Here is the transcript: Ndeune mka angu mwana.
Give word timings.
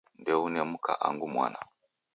Ndeune 0.19 0.61
mka 0.71 0.93
angu 1.07 1.27
mwana. 1.33 1.59